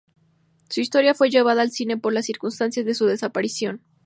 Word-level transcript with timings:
Su 0.69 0.81
historia 0.81 1.13
fue 1.13 1.29
llevada 1.29 1.61
al 1.61 1.69
cine 1.69 1.95
por 1.95 2.11
las 2.11 2.25
circunstancias 2.25 2.87
de 2.87 2.95
su 2.95 3.05
desaparición. 3.05 3.83